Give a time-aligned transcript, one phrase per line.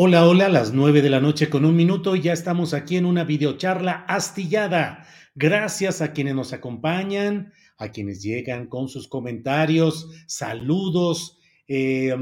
[0.00, 3.04] Hola, hola, las nueve de la noche con un minuto y ya estamos aquí en
[3.04, 5.04] una videocharla astillada.
[5.34, 12.14] Gracias a quienes nos acompañan, a quienes llegan con sus comentarios, saludos, eh,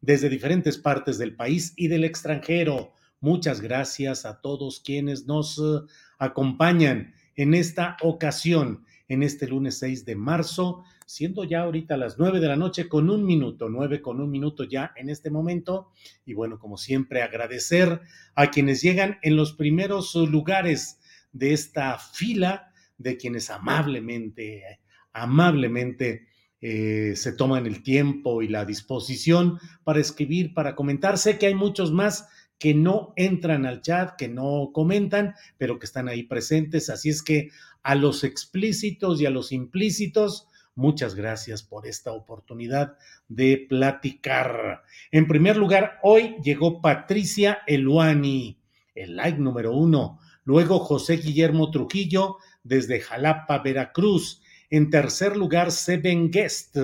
[0.00, 2.92] desde diferentes partes del país y del extranjero.
[3.18, 5.88] Muchas gracias a todos quienes nos uh,
[6.20, 12.38] acompañan en esta ocasión, en este lunes 6 de marzo, siendo ya ahorita las 9
[12.38, 15.90] de la noche con un minuto, 9 con un minuto ya en este momento.
[16.26, 18.02] Y bueno, como siempre, agradecer
[18.34, 21.00] a quienes llegan en los primeros lugares
[21.32, 24.80] de esta fila, de quienes amablemente,
[25.14, 26.26] amablemente
[26.60, 31.16] eh, se toman el tiempo y la disposición para escribir, para comentar.
[31.16, 35.86] Sé que hay muchos más que no entran al chat, que no comentan, pero que
[35.86, 36.90] están ahí presentes.
[36.90, 37.48] Así es que
[37.82, 40.47] a los explícitos y a los implícitos,
[40.78, 42.96] muchas gracias por esta oportunidad
[43.26, 44.84] de platicar.
[45.10, 48.60] En primer lugar, hoy llegó Patricia Eluani,
[48.94, 50.20] el like número uno.
[50.44, 54.40] Luego José Guillermo Trujillo desde Jalapa, Veracruz.
[54.70, 56.76] En tercer lugar, Seven Guest.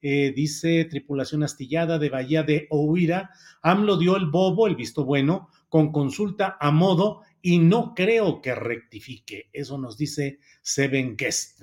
[0.00, 3.30] Eh, dice tripulación astillada de Bahía de Ohuira.
[3.60, 8.56] AMLO dio el bobo, el visto bueno, con consulta a modo y no creo que
[8.56, 9.50] rectifique.
[9.52, 11.62] Eso nos dice Seven Guest.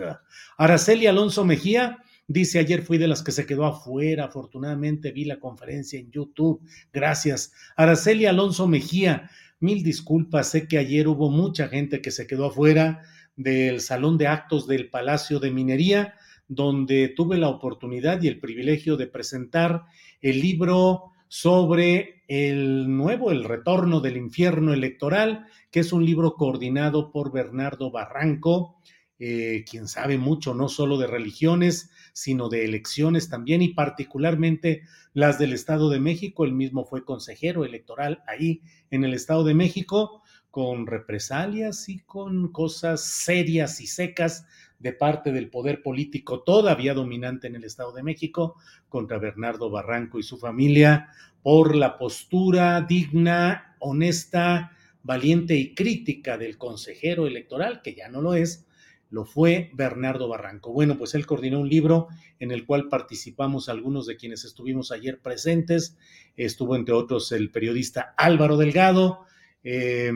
[0.58, 1.98] Araceli Alonso Mejía.
[2.26, 6.62] Dice, ayer fui de las que se quedó afuera, afortunadamente vi la conferencia en YouTube.
[6.94, 7.52] Gracias.
[7.76, 9.30] Araceli Alonso Mejía,
[9.60, 13.02] mil disculpas, sé que ayer hubo mucha gente que se quedó afuera
[13.36, 16.14] del Salón de Actos del Palacio de Minería,
[16.48, 19.84] donde tuve la oportunidad y el privilegio de presentar
[20.22, 27.12] el libro sobre el nuevo, el retorno del infierno electoral, que es un libro coordinado
[27.12, 28.80] por Bernardo Barranco,
[29.18, 34.84] eh, quien sabe mucho no solo de religiones, sino de elecciones también y particularmente
[35.14, 36.46] las del Estado de México.
[36.46, 38.62] Él mismo fue consejero electoral ahí
[38.92, 40.22] en el Estado de México
[40.52, 44.46] con represalias y con cosas serias y secas
[44.84, 48.56] de parte del poder político todavía dominante en el Estado de México
[48.90, 51.10] contra Bernardo Barranco y su familia
[51.42, 58.34] por la postura digna, honesta, valiente y crítica del consejero electoral, que ya no lo
[58.34, 58.68] es,
[59.10, 60.74] lo fue Bernardo Barranco.
[60.74, 65.22] Bueno, pues él coordinó un libro en el cual participamos algunos de quienes estuvimos ayer
[65.22, 65.98] presentes.
[66.36, 69.26] Estuvo entre otros el periodista Álvaro Delgado,
[69.64, 70.12] eh,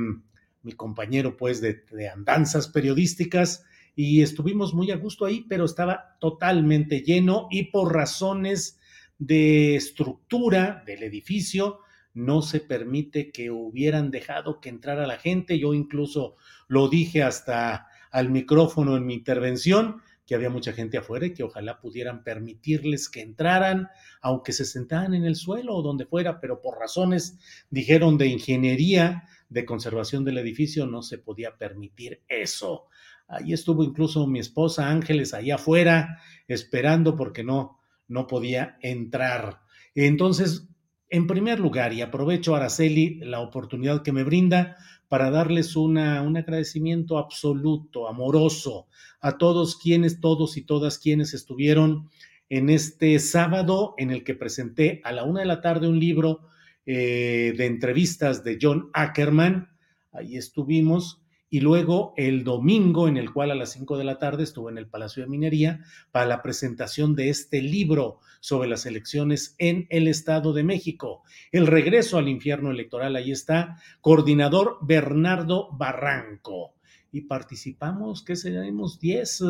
[0.62, 3.64] mi compañero pues de, andanzas periodísticas
[4.00, 8.80] y estuvimos muy a gusto ahí, pero estaba totalmente lleno y por razones
[9.18, 11.80] de estructura del edificio
[12.13, 15.57] no se permite que hubieran dejado que entrara la gente.
[15.57, 16.36] Yo incluso
[16.68, 21.41] lo dije hasta al micrófono en mi intervención, que había mucha gente afuera y que
[21.41, 23.88] ojalá pudieran permitirles que entraran,
[24.22, 27.39] aunque se sentaran en el suelo o donde fuera, pero por razones,
[27.72, 32.89] dijeron, de ingeniería, de conservación del edificio, no se podía permitir eso.
[33.27, 39.62] Ahí estuvo incluso mi esposa Ángeles allá afuera esperando porque no, no podía entrar.
[39.95, 40.68] Entonces,
[41.09, 44.77] en primer lugar, y aprovecho, Araceli, la oportunidad que me brinda
[45.07, 48.88] para darles una, un agradecimiento absoluto, amoroso,
[49.21, 52.09] a todos quienes, todos y todas quienes estuvieron
[52.50, 56.41] en este sábado en el que presenté a la una de la tarde un libro
[56.85, 59.69] eh, de entrevistas de John Ackerman.
[60.12, 64.44] Ahí estuvimos y luego el domingo, en el cual a las 5 de la tarde
[64.44, 69.56] estuve en el Palacio de Minería para la presentación de este libro sobre las elecciones
[69.58, 71.24] en el Estado de México.
[71.52, 76.74] El regreso al infierno electoral, ahí está, coordinador Bernardo Barranco.
[77.12, 79.00] Y participamos, ¿qué seremos?
[79.00, 79.44] 10,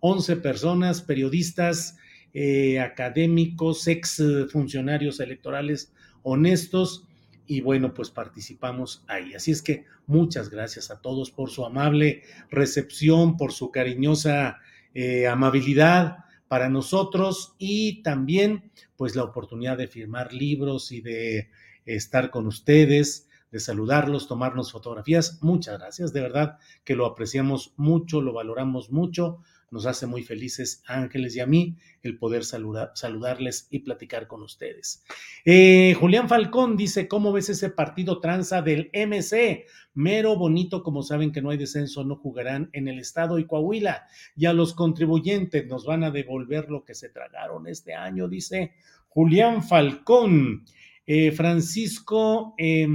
[0.00, 1.96] 11 personas, periodistas,
[2.34, 5.92] eh, académicos, ex funcionarios electorales
[6.22, 7.06] honestos
[7.46, 9.34] y bueno, pues participamos ahí.
[9.34, 14.58] Así es que muchas gracias a todos por su amable recepción, por su cariñosa
[14.94, 16.18] eh, amabilidad
[16.48, 21.50] para nosotros y también pues la oportunidad de firmar libros y de
[21.86, 25.42] estar con ustedes, de saludarlos, tomarnos fotografías.
[25.42, 29.40] Muchas gracias, de verdad que lo apreciamos mucho, lo valoramos mucho
[29.72, 35.02] nos hace muy felices Ángeles y a mí el poder saludarles y platicar con ustedes.
[35.44, 39.64] Eh, Julián Falcón dice, ¿cómo ves ese partido tranza del MC?
[39.94, 44.06] Mero bonito, como saben que no hay descenso, no jugarán en el estado y Coahuila.
[44.36, 48.74] Y a los contribuyentes nos van a devolver lo que se tragaron este año, dice
[49.08, 50.64] Julián Falcón.
[51.04, 52.86] Eh, Francisco eh,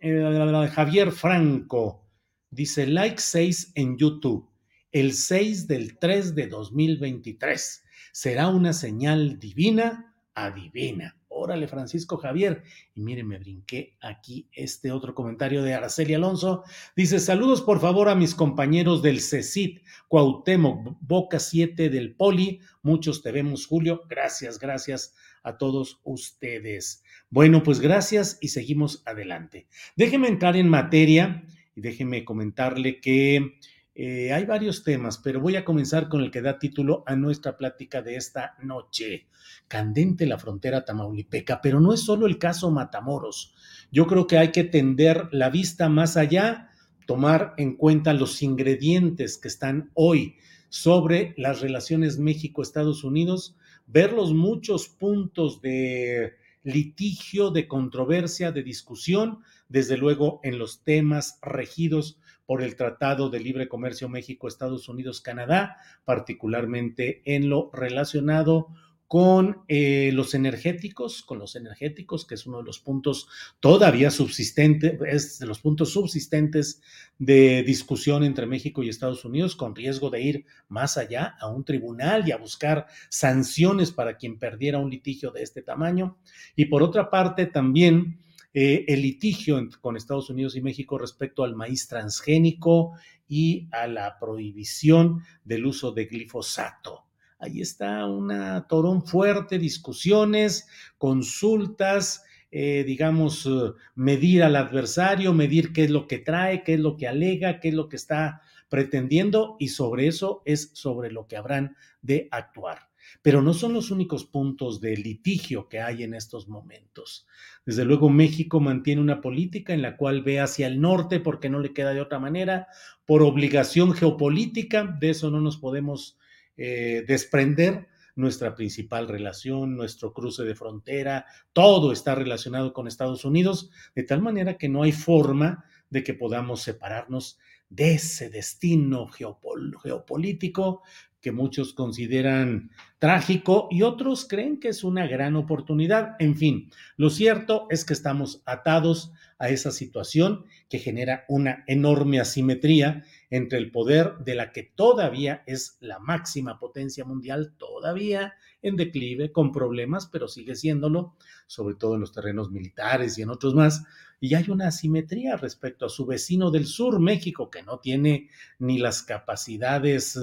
[0.00, 2.06] Javier Franco
[2.50, 4.48] dice, like 6 en YouTube
[4.92, 7.84] el 6 del 3 de 2023.
[8.12, 11.16] Será una señal divina, adivina.
[11.28, 12.62] Órale, Francisco Javier.
[12.94, 16.64] Y miren, me brinqué aquí este otro comentario de Araceli Alonso.
[16.96, 22.60] Dice, saludos por favor a mis compañeros del CECIT, Cuauhtémoc, Boca 7 del Poli.
[22.82, 24.04] Muchos te vemos, Julio.
[24.08, 27.04] Gracias, gracias a todos ustedes.
[27.28, 29.66] Bueno, pues gracias y seguimos adelante.
[29.94, 31.44] Déjeme entrar en materia
[31.74, 33.58] y déjeme comentarle que
[33.98, 37.56] eh, hay varios temas, pero voy a comenzar con el que da título a nuestra
[37.56, 39.26] plática de esta noche.
[39.68, 43.54] Candente la frontera tamaulipeca, pero no es solo el caso Matamoros.
[43.90, 46.68] Yo creo que hay que tender la vista más allá,
[47.06, 50.36] tomar en cuenta los ingredientes que están hoy
[50.68, 53.56] sobre las relaciones México-Estados Unidos,
[53.86, 56.34] ver los muchos puntos de
[56.64, 59.38] litigio, de controversia, de discusión,
[59.70, 67.22] desde luego en los temas regidos por el Tratado de Libre Comercio México-Estados Unidos-Canadá, particularmente
[67.24, 68.68] en lo relacionado
[69.08, 73.28] con eh, los energéticos, con los energéticos, que es uno de los puntos
[73.60, 76.82] todavía subsistentes, es de los puntos subsistentes
[77.18, 81.64] de discusión entre México y Estados Unidos, con riesgo de ir más allá a un
[81.64, 86.18] tribunal y a buscar sanciones para quien perdiera un litigio de este tamaño.
[86.56, 88.18] Y por otra parte, también
[88.58, 92.92] eh, el litigio con Estados Unidos y México respecto al maíz transgénico
[93.28, 97.04] y a la prohibición del uso de glifosato.
[97.38, 105.84] Ahí está una torón fuerte, discusiones, consultas, eh, digamos, eh, medir al adversario, medir qué
[105.84, 109.56] es lo que trae, qué es lo que alega, qué es lo que está pretendiendo
[109.58, 112.85] y sobre eso es sobre lo que habrán de actuar.
[113.26, 117.26] Pero no son los únicos puntos de litigio que hay en estos momentos.
[117.64, 121.58] Desde luego, México mantiene una política en la cual ve hacia el norte porque no
[121.58, 122.68] le queda de otra manera,
[123.04, 126.16] por obligación geopolítica, de eso no nos podemos
[126.56, 127.88] eh, desprender.
[128.14, 134.22] Nuestra principal relación, nuestro cruce de frontera, todo está relacionado con Estados Unidos, de tal
[134.22, 140.82] manera que no hay forma de que podamos separarnos de ese destino geopolítico
[141.26, 142.70] que muchos consideran
[143.00, 146.14] trágico y otros creen que es una gran oportunidad.
[146.20, 149.10] En fin, lo cierto es que estamos atados
[149.40, 155.42] a esa situación que genera una enorme asimetría entre el poder de la que todavía
[155.46, 161.16] es la máxima potencia mundial, todavía en declive, con problemas, pero sigue siéndolo,
[161.48, 163.84] sobre todo en los terrenos militares y en otros más,
[164.20, 168.78] y hay una asimetría respecto a su vecino del sur, México, que no tiene ni
[168.78, 170.18] las capacidades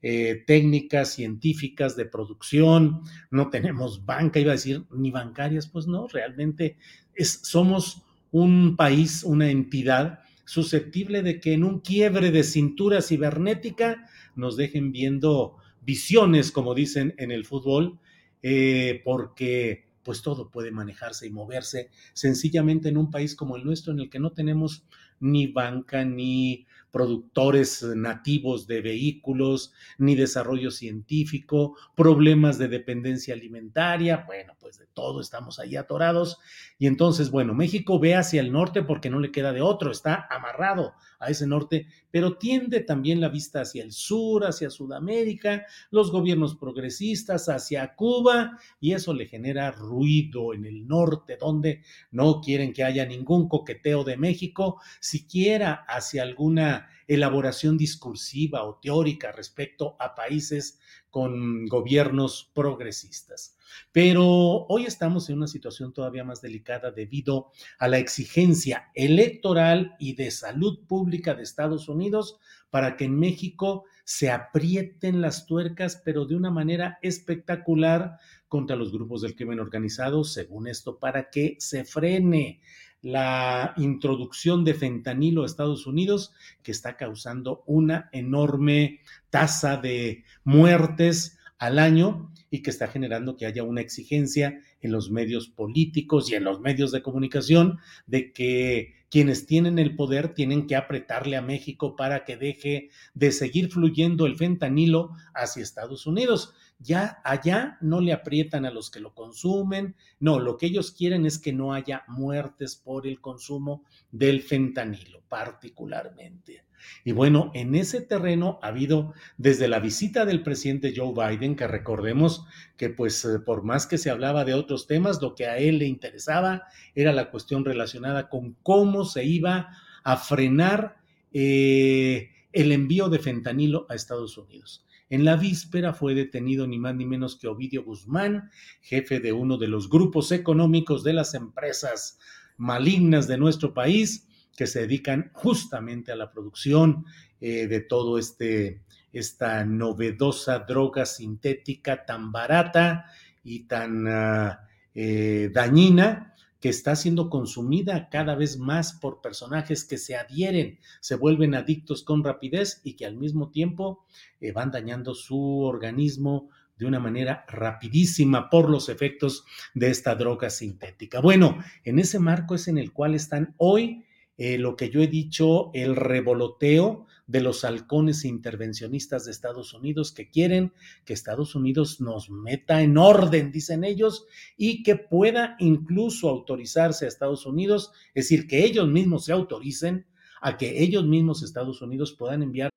[0.00, 6.06] eh, técnicas, científicas de producción, no tenemos banca, iba a decir, ni bancarias, pues no,
[6.06, 6.76] realmente
[7.14, 14.08] es, somos un país, una entidad susceptible de que en un quiebre de cintura cibernética
[14.34, 17.98] nos dejen viendo visiones, como dicen en el fútbol,
[18.42, 23.92] eh, porque pues todo puede manejarse y moverse sencillamente en un país como el nuestro
[23.92, 24.84] en el que no tenemos
[25.20, 34.54] ni banca, ni productores nativos de vehículos, ni desarrollo científico, problemas de dependencia alimentaria, bueno,
[34.60, 36.38] pues de todo estamos ahí atorados.
[36.78, 40.28] Y entonces, bueno, México ve hacia el norte porque no le queda de otro, está
[40.30, 46.10] amarrado a ese norte, pero tiende también la vista hacia el sur, hacia Sudamérica, los
[46.10, 52.72] gobiernos progresistas, hacia Cuba, y eso le genera ruido en el norte, donde no quieren
[52.72, 60.14] que haya ningún coqueteo de México, siquiera hacia alguna elaboración discursiva o teórica respecto a
[60.14, 60.78] países
[61.10, 63.56] con gobiernos progresistas.
[63.92, 64.24] Pero
[64.68, 70.30] hoy estamos en una situación todavía más delicada debido a la exigencia electoral y de
[70.30, 72.38] salud pública de Estados Unidos
[72.70, 78.92] para que en México se aprieten las tuercas, pero de una manera espectacular contra los
[78.92, 82.60] grupos del crimen organizado, según esto, para que se frene
[83.02, 86.32] la introducción de fentanilo a Estados Unidos,
[86.62, 93.46] que está causando una enorme tasa de muertes al año y que está generando que
[93.46, 98.94] haya una exigencia en los medios políticos y en los medios de comunicación de que
[99.10, 104.26] quienes tienen el poder tienen que apretarle a México para que deje de seguir fluyendo
[104.26, 109.94] el fentanilo hacia Estados Unidos ya allá no le aprietan a los que lo consumen,
[110.18, 115.22] no, lo que ellos quieren es que no haya muertes por el consumo del fentanilo
[115.28, 116.64] particularmente.
[117.04, 121.66] Y bueno, en ese terreno ha habido desde la visita del presidente Joe Biden, que
[121.66, 122.44] recordemos
[122.76, 125.78] que pues eh, por más que se hablaba de otros temas, lo que a él
[125.78, 130.96] le interesaba era la cuestión relacionada con cómo se iba a frenar
[131.32, 134.84] eh, el envío de fentanilo a Estados Unidos.
[135.12, 139.58] En la víspera fue detenido ni más ni menos que Ovidio Guzmán, jefe de uno
[139.58, 142.18] de los grupos económicos de las empresas
[142.56, 147.04] malignas de nuestro país, que se dedican justamente a la producción
[147.40, 148.82] eh, de todo este
[149.12, 153.06] esta novedosa droga sintética tan barata
[153.44, 159.98] y tan ah, eh, dañina que está siendo consumida cada vez más por personajes que
[159.98, 164.06] se adhieren, se vuelven adictos con rapidez y que al mismo tiempo
[164.40, 169.44] eh, van dañando su organismo de una manera rapidísima por los efectos
[169.74, 171.20] de esta droga sintética.
[171.20, 174.04] Bueno, en ese marco es en el cual están hoy
[174.36, 180.12] eh, lo que yo he dicho, el revoloteo de los halcones intervencionistas de Estados Unidos
[180.12, 180.72] que quieren
[181.04, 187.08] que Estados Unidos nos meta en orden, dicen ellos, y que pueda incluso autorizarse a
[187.08, 190.06] Estados Unidos, es decir, que ellos mismos se autoricen
[190.40, 192.70] a que ellos mismos Estados Unidos puedan enviar.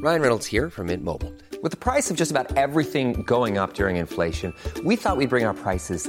[0.00, 1.34] Ryan Reynolds here from Mint Mobile.
[1.60, 5.44] With the price of just about everything going up during inflation, we thought we'd bring
[5.44, 6.08] our prices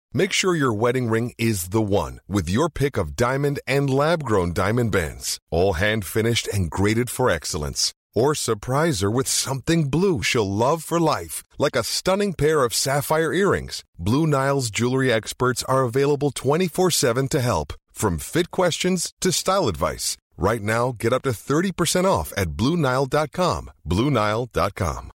[0.13, 4.23] Make sure your wedding ring is the one with your pick of diamond and lab
[4.23, 7.93] grown diamond bands, all hand finished and graded for excellence.
[8.13, 12.73] Or surprise her with something blue she'll love for life, like a stunning pair of
[12.73, 13.85] sapphire earrings.
[13.97, 19.69] Blue Nile's jewelry experts are available 24 7 to help, from fit questions to style
[19.69, 20.17] advice.
[20.37, 23.71] Right now, get up to 30% off at bluenile.com.
[23.87, 25.11] Bluenile.com.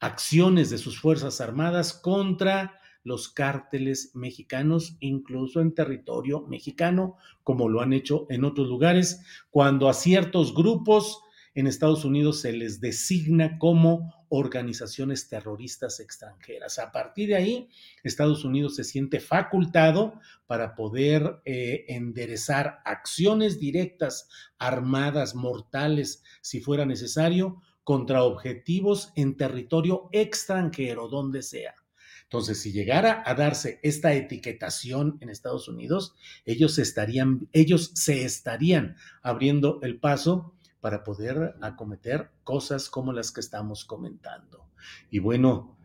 [0.00, 7.80] acciones de sus Fuerzas Armadas contra los cárteles mexicanos, incluso en territorio mexicano, como lo
[7.80, 11.20] han hecho en otros lugares, cuando a ciertos grupos
[11.54, 16.78] en Estados Unidos se les designa como organizaciones terroristas extranjeras.
[16.78, 17.68] A partir de ahí,
[18.04, 24.28] Estados Unidos se siente facultado para poder eh, enderezar acciones directas,
[24.58, 31.74] armadas, mortales, si fuera necesario, contra objetivos en territorio extranjero, donde sea.
[32.22, 38.94] Entonces, si llegara a darse esta etiquetación en Estados Unidos, ellos estarían, ellos se estarían
[39.22, 44.68] abriendo el paso para poder acometer cosas como las que estamos comentando.
[45.10, 45.76] Y bueno,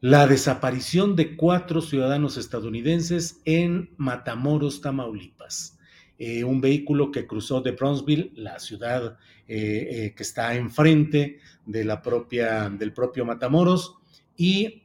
[0.00, 5.78] la desaparición de cuatro ciudadanos estadounidenses en Matamoros, Tamaulipas.
[6.24, 11.84] Eh, un vehículo que cruzó de Bronzeville, la ciudad eh, eh, que está enfrente de
[11.84, 13.96] la propia, del propio Matamoros,
[14.36, 14.84] y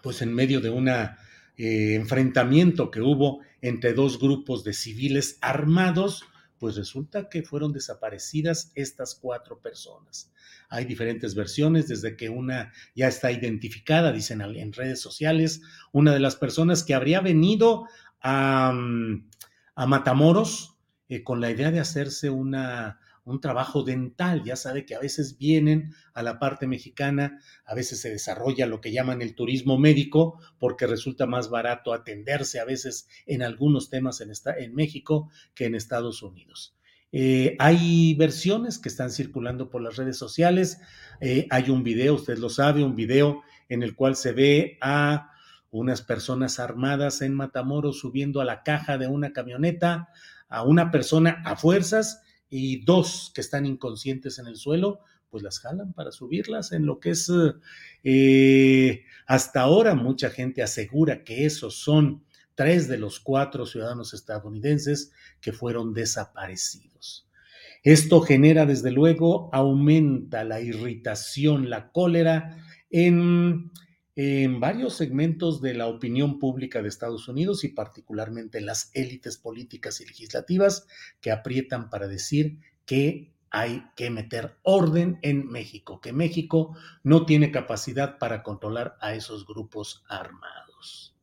[0.00, 0.88] pues en medio de un
[1.56, 6.22] enfrentamiento que hubo entre dos grupos de civiles armados,
[6.60, 10.32] pues resulta que fueron desaparecidas estas cuatro personas.
[10.68, 16.20] Hay diferentes versiones, desde que una ya está identificada, dicen en redes sociales, una de
[16.20, 17.88] las personas que habría venido
[18.20, 19.28] a, mm,
[19.78, 20.76] a Matamoros
[21.08, 24.42] eh, con la idea de hacerse una, un trabajo dental.
[24.42, 28.80] Ya sabe que a veces vienen a la parte mexicana, a veces se desarrolla lo
[28.80, 34.20] que llaman el turismo médico, porque resulta más barato atenderse a veces en algunos temas
[34.20, 36.76] en, esta, en México que en Estados Unidos.
[37.12, 40.80] Eh, hay versiones que están circulando por las redes sociales.
[41.20, 45.30] Eh, hay un video, usted lo sabe, un video en el cual se ve a
[45.70, 50.08] unas personas armadas en Matamoros subiendo a la caja de una camioneta,
[50.48, 55.60] a una persona a fuerzas y dos que están inconscientes en el suelo, pues las
[55.60, 57.30] jalan para subirlas en lo que es
[58.02, 65.12] eh, hasta ahora mucha gente asegura que esos son tres de los cuatro ciudadanos estadounidenses
[65.40, 67.28] que fueron desaparecidos.
[67.84, 72.58] Esto genera, desde luego, aumenta la irritación, la cólera
[72.90, 73.70] en
[74.20, 79.36] en varios segmentos de la opinión pública de Estados Unidos y particularmente en las élites
[79.38, 80.88] políticas y legislativas
[81.20, 87.52] que aprietan para decir que hay que meter orden en México, que México no tiene
[87.52, 91.14] capacidad para controlar a esos grupos armados.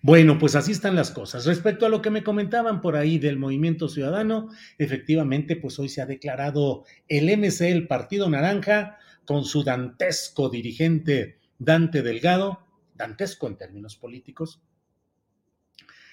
[0.00, 1.46] Bueno, pues así están las cosas.
[1.46, 6.00] Respecto a lo que me comentaban por ahí del movimiento ciudadano, efectivamente, pues hoy se
[6.00, 13.56] ha declarado el MC, el Partido Naranja, con su dantesco dirigente Dante Delgado, dantesco en
[13.56, 14.62] términos políticos,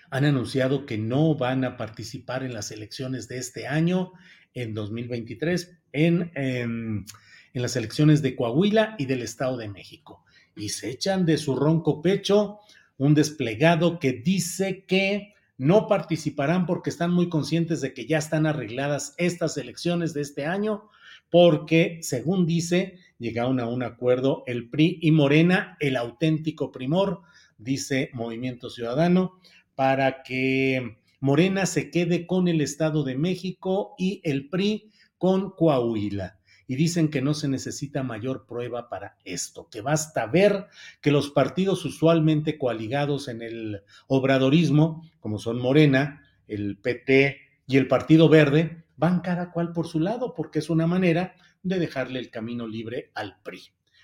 [0.10, 4.12] han anunciado que no van a participar en las elecciones de este año,
[4.54, 7.06] en 2023, en, en,
[7.54, 10.26] en las elecciones de Coahuila y del Estado de México.
[10.56, 12.60] Y se echan de su ronco pecho
[12.98, 18.46] un desplegado que dice que no participarán porque están muy conscientes de que ya están
[18.46, 20.90] arregladas estas elecciones de este año,
[21.30, 27.22] porque, según dice, llegaron a un acuerdo el PRI y Morena, el auténtico primor,
[27.58, 29.40] dice Movimiento Ciudadano,
[29.76, 36.40] para que Morena se quede con el Estado de México y el PRI con Coahuila.
[36.68, 40.68] Y dicen que no se necesita mayor prueba para esto, que basta ver
[41.02, 47.38] que los partidos usualmente coaligados en el obradorismo, como son Morena, el PT
[47.68, 51.80] y el Partido Verde, van cada cual por su lado, porque es una manera de
[51.80, 53.62] dejarle el camino libre al PRI.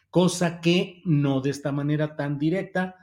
[0.10, 2.96] Cosa que no de esta manera tan directa,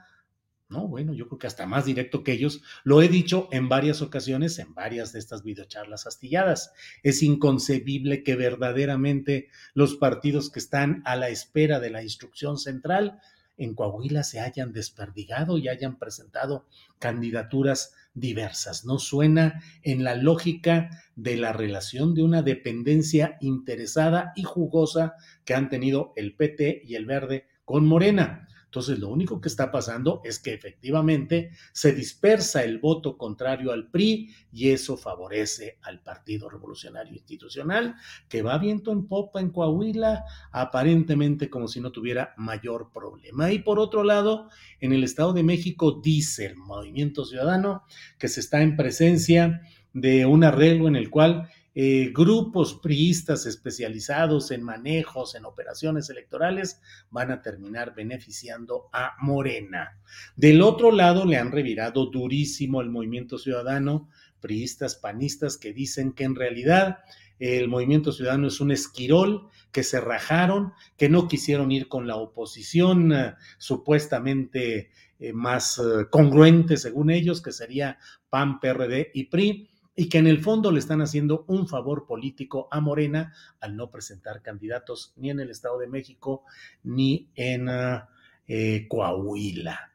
[0.67, 4.01] no, bueno, yo creo que hasta más directo que ellos, lo he dicho en varias
[4.01, 6.73] ocasiones, en varias de estas videocharlas astilladas.
[7.03, 13.19] Es inconcebible que verdaderamente los partidos que están a la espera de la instrucción central
[13.57, 16.65] en Coahuila se hayan desperdigado y hayan presentado
[16.99, 18.85] candidaturas diversas.
[18.85, 25.13] No suena en la lógica de la relación de una dependencia interesada y jugosa
[25.43, 28.47] que han tenido el PT y el Verde con Morena.
[28.75, 33.89] Entonces, lo único que está pasando es que efectivamente se dispersa el voto contrario al
[33.89, 37.95] PRI y eso favorece al Partido Revolucionario Institucional,
[38.27, 43.49] que va viento en popa en Coahuila, aparentemente como si no tuviera mayor problema.
[43.49, 44.49] Y por otro lado,
[44.81, 47.83] en el Estado de México dice el Movimiento Ciudadano
[48.19, 49.61] que se está en presencia
[49.93, 56.79] de un arreglo en el cual eh, grupos priistas especializados en manejos, en operaciones electorales,
[57.11, 59.99] van a terminar beneficiando a Morena.
[60.37, 64.07] Del otro lado, le han revirado durísimo el movimiento ciudadano,
[64.39, 66.99] priistas, panistas, que dicen que en realidad
[67.39, 72.15] el movimiento ciudadano es un esquirol, que se rajaron, que no quisieron ir con la
[72.15, 80.09] oposición uh, supuestamente eh, más congruente, según ellos, que sería PAN, PRD y PRI y
[80.09, 84.41] que en el fondo le están haciendo un favor político a Morena al no presentar
[84.41, 86.43] candidatos ni en el Estado de México
[86.83, 88.01] ni en uh,
[88.47, 89.91] eh, Coahuila,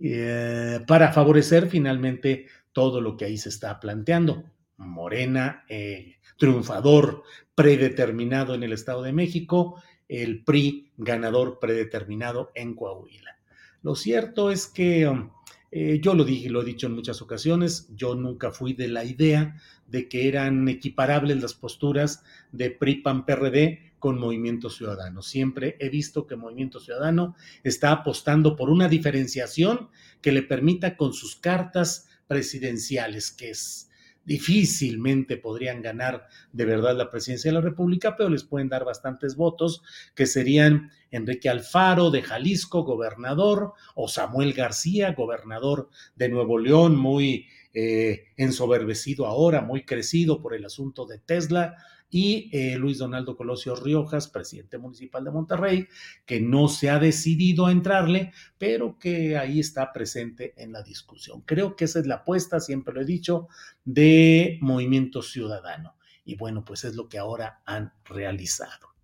[0.00, 4.44] eh, para favorecer finalmente todo lo que ahí se está planteando.
[4.76, 7.22] Morena, eh, triunfador
[7.54, 13.38] predeterminado en el Estado de México, el PRI ganador predeterminado en Coahuila.
[13.82, 15.30] Lo cierto es que um,
[15.76, 19.04] eh, yo lo dije, lo he dicho en muchas ocasiones, yo nunca fui de la
[19.04, 25.20] idea de que eran equiparables las posturas de PRI, PAN, PRD con Movimiento Ciudadano.
[25.20, 27.34] Siempre he visto que Movimiento Ciudadano
[27.64, 29.88] está apostando por una diferenciación
[30.20, 33.90] que le permita con sus cartas presidenciales, que es
[34.24, 39.36] difícilmente podrían ganar de verdad la presidencia de la República, pero les pueden dar bastantes
[39.36, 39.82] votos,
[40.14, 47.46] que serían Enrique Alfaro de Jalisco, gobernador, o Samuel García, gobernador de Nuevo León, muy
[47.72, 51.76] eh, ensoberbecido ahora, muy crecido por el asunto de Tesla,
[52.14, 55.88] y eh, Luis Donaldo Colosio Riojas, presidente municipal de Monterrey,
[56.24, 61.40] que no se ha decidido a entrarle, pero que ahí está presente en la discusión.
[61.40, 63.48] Creo que esa es la apuesta, siempre lo he dicho,
[63.84, 65.96] de Movimiento Ciudadano.
[66.24, 68.94] Y bueno, pues es lo que ahora han realizado.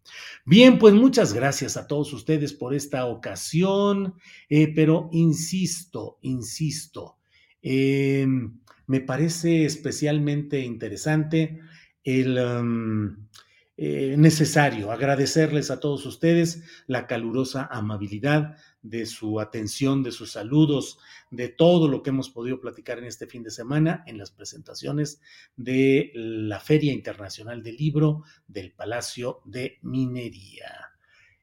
[0.45, 4.15] Bien, pues muchas gracias a todos ustedes por esta ocasión,
[4.49, 7.17] eh, pero insisto, insisto,
[7.61, 8.25] eh,
[8.87, 11.59] me parece especialmente interesante
[12.05, 12.39] el
[13.83, 20.99] eh, necesario agradecerles a todos ustedes la calurosa amabilidad de su atención, de sus saludos,
[21.31, 25.23] de todo lo que hemos podido platicar en este fin de semana en las presentaciones
[25.57, 30.91] de la Feria Internacional del Libro del Palacio de Minería.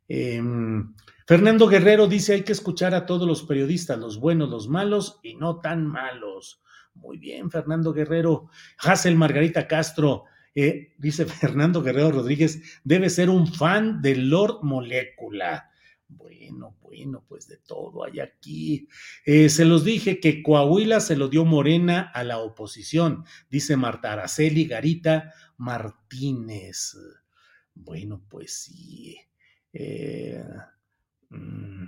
[0.08, 0.94] Em,
[1.26, 5.34] Fernando Guerrero dice hay que escuchar a todos los periodistas, los buenos, los malos y
[5.34, 6.62] no tan malos.
[6.94, 8.50] Muy bien, Fernando Guerrero.
[8.78, 10.26] Hazel Margarita Castro,
[10.98, 15.70] dice Fernando Guerrero Rodríguez, debe ser un fan de Lord Molecula.
[16.08, 18.88] Bueno, bueno, pues de todo hay aquí.
[19.26, 24.14] Eh, se los dije que Coahuila se lo dio Morena a la oposición, dice Marta
[24.14, 26.96] Araceli Garita Martínez.
[27.76, 29.18] Bueno, pues sí.
[29.74, 30.44] Eh,
[31.30, 31.86] mm,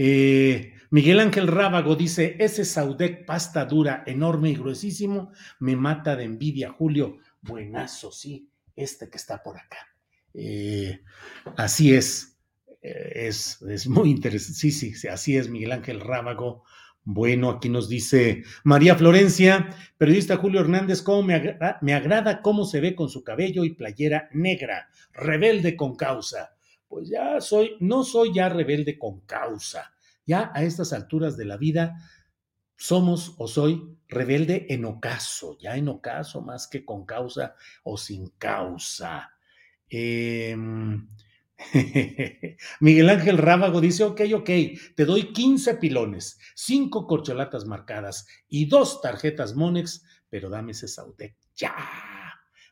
[0.00, 6.22] eh, Miguel Ángel Rábago dice, ese Saudec pasta dura, enorme y gruesísimo, me mata de
[6.22, 7.18] envidia, Julio.
[7.42, 9.78] Buenazo, sí, este que está por acá.
[10.34, 11.00] Eh,
[11.56, 12.38] así es,
[12.80, 14.58] eh, es, es, muy interesante.
[14.58, 16.62] Sí, sí, así es, Miguel Ángel Rábago.
[17.02, 22.94] Bueno, aquí nos dice María Florencia, periodista Julio Hernández, cómo me agrada cómo se ve
[22.94, 26.57] con su cabello y playera negra, rebelde con causa
[26.88, 29.92] pues ya soy, no soy ya rebelde con causa.
[30.26, 31.96] Ya a estas alturas de la vida
[32.76, 38.30] somos o soy rebelde en ocaso, ya en ocaso más que con causa o sin
[38.38, 39.32] causa.
[39.88, 41.08] Em,
[42.80, 44.50] Miguel Ángel Rábago dice, ok, ok,
[44.94, 51.36] te doy 15 pilones, 5 corcholatas marcadas y dos tarjetas Monex, pero dame ese Saudec
[51.56, 51.74] ya.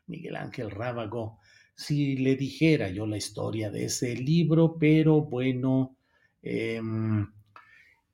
[0.05, 1.39] Miguel Ángel Rábago,
[1.77, 5.97] si le dijera yo la historia de ese libro, pero bueno,
[6.41, 7.27] em,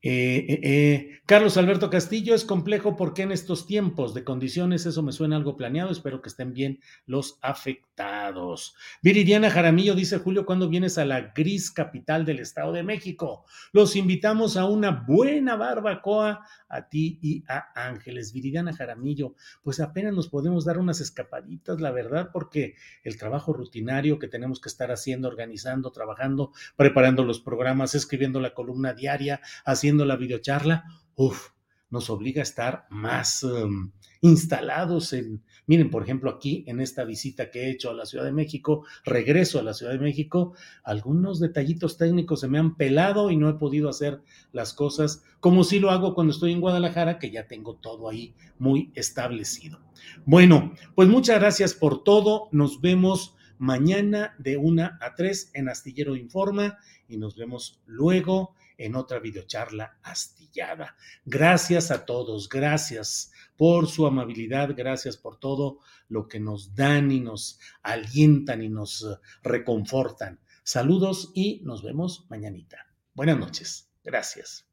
[0.06, 5.02] eh, eh, eh, Carlos Alberto Castillo, es complejo porque en estos tiempos de condiciones eso
[5.02, 5.92] me suena algo planeado.
[5.92, 8.76] Espero que estén bien los afectados.
[9.02, 13.46] Viridiana Jaramillo dice: Julio, ¿cuándo vienes a la gris capital del Estado de México?
[13.72, 18.34] Los invitamos a una buena barbacoa a ti y a Ángeles.
[18.34, 24.20] Viridiana Jaramillo, pues apenas nos podemos dar unas escapaditas, la verdad, porque el trabajo rutinario
[24.20, 29.93] que tenemos que estar haciendo, organizando, trabajando, preparando los programas, escribiendo la columna diaria, haciendo
[29.98, 30.84] la videocharla,
[31.16, 31.50] uff,
[31.94, 37.52] nos obliga a estar más em, instalados en, miren, por ejemplo, aquí en esta visita
[37.52, 41.40] que he hecho a la Ciudad de México, regreso a la Ciudad de México, algunos
[41.40, 45.80] detallitos técnicos se me han pelado y no he podido hacer las cosas como si
[45.80, 49.80] lo hago cuando estoy en Guadalajara, que ya tengo todo ahí muy establecido.
[50.26, 56.16] Bueno, pues muchas gracias por todo, nos vemos mañana de una a tres en Astillero
[56.16, 60.96] Informa y nos vemos luego en otra videocharla astillada.
[61.26, 67.20] Gracias a todos, gracias por su amabilidad, gracias por todo lo que nos dan y
[67.20, 70.40] nos alientan y nos eh, reconfortan.
[70.64, 72.88] Saludos y nos vemos mañanita.
[73.14, 73.90] Buenas noches.
[74.04, 74.73] Gracias.